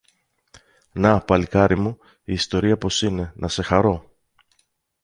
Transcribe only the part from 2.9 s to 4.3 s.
είναι, να σε χαρώ!